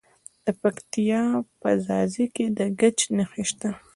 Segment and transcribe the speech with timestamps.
[0.45, 1.23] د پکتیا
[1.61, 3.69] په ځاځي کې د ګچ نښې شته.